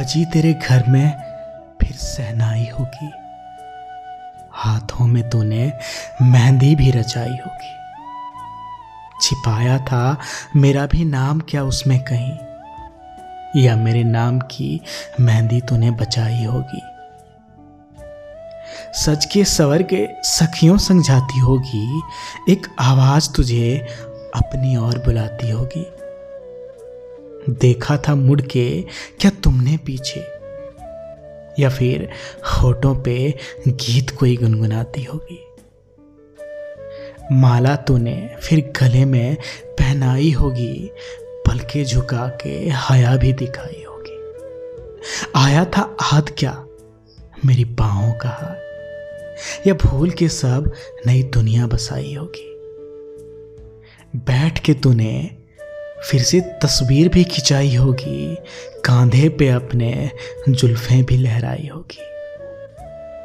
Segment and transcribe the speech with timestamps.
[0.00, 1.12] बजी तेरे घर में
[1.80, 3.10] फिर सहनाई होगी।
[4.52, 5.72] हाथों में तूने
[6.22, 7.74] मेहंदी भी रचाई होगी।
[9.22, 10.18] छिपाया था,
[10.56, 12.38] मेरा भी नाम क्या उसमें कहीं?
[13.62, 14.80] या मेरे नाम की
[15.20, 16.82] मेहंदी तूने बचाई होगी?
[18.94, 22.02] सच के सवर के सखियों संग जाती होगी,
[22.48, 23.78] एक आवाज़ तुझे
[24.34, 25.99] अपनी ओर बुलाती होगी।
[27.48, 28.84] देखा था मुड़ के,
[29.20, 30.20] क्या तुमने पीछे?
[31.62, 32.08] या फिर
[32.44, 33.34] होठों पे
[33.68, 35.46] गीत कोई गुनगुनाती होगी?
[37.32, 40.90] माला तूने फिर गले में पहनाई होगी,
[41.20, 44.18] पलके झुका के हया भी दिखाई होगी।
[45.36, 46.66] आया था हाथ क्या?
[47.46, 48.70] मेरी बाहों का हाथ
[49.66, 50.72] या भूल के सब
[51.06, 52.46] नई दुनिया बसाई होगी।
[54.16, 55.39] बैठ के तूने
[56.02, 58.34] फिर से तस्वीर भी खिंचाई होगी,
[58.84, 60.10] कांधे पे अपने
[60.48, 62.06] जुल्फें भी लहराई होगी।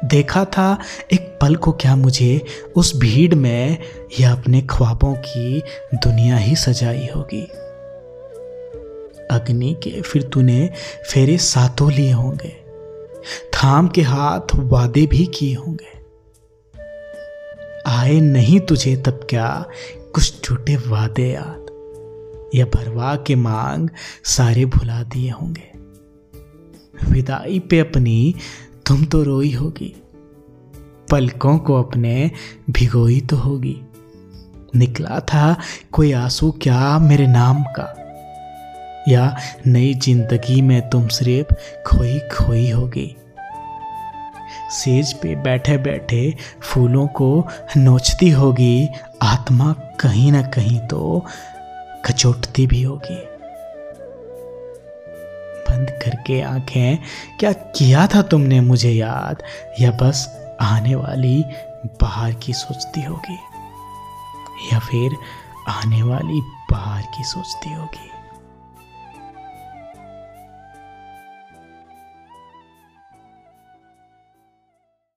[0.08, 0.66] देखा था
[1.12, 2.40] एक पल को क्या मुझे
[2.76, 3.78] उस भीड़ में
[4.20, 5.62] या अपने ख्वाबों की
[5.94, 7.42] दुनिया ही सजाई होगी।
[9.30, 10.68] अग्नि के फिर तूने
[11.10, 12.54] फेरे सातों लिए होंगे,
[13.54, 15.94] थाम के हाथ वादे भी किए होंगे।
[17.86, 19.48] आए नहीं तुझे तब क्या
[20.14, 21.65] कुछ झूठे वादे याद
[22.54, 23.88] या भरवा के मांग
[24.24, 25.72] सारे भुला दिए होंगे।
[27.10, 28.34] विदाई पे अपनी,
[28.86, 30.02] तुम तो रोई होगी।
[31.10, 32.30] पलकों को अपने,
[32.70, 33.80] भिगोई तो होगी।
[34.76, 35.56] निकला था
[35.92, 38.02] कोई आँसू क्या मेरे नाम का?
[39.08, 41.54] या नई ज़िंदगी में तुम सिर्फ़
[41.86, 43.16] खोई खोई होगी।
[44.70, 48.88] सेज पे बैठे बैठे फूलों को नोचती होगी।
[49.22, 51.24] आत्मा कहीं ना कहीं तो
[52.06, 53.16] खचोटती भी होगी।
[55.70, 56.98] बंद करके आँखें,
[57.40, 59.42] क्या किया था तुमने मुझे याद?
[59.80, 61.44] या बस आने वाली
[61.86, 63.38] बाहर की सोचती होगी?
[64.72, 65.16] या फिर
[65.68, 66.40] आने वाली
[66.72, 68.10] बाहर की सोचती होगी?